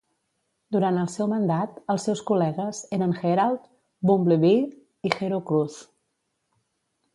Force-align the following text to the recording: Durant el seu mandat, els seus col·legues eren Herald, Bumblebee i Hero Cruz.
Durant 0.75 0.95
el 1.01 1.09
seu 1.15 1.27
mandat, 1.33 1.75
els 1.95 2.05
seus 2.09 2.23
col·legues 2.31 2.79
eren 2.97 3.13
Herald, 3.19 3.69
Bumblebee 4.13 4.67
i 5.11 5.15
Hero 5.19 5.43
Cruz. 5.53 5.79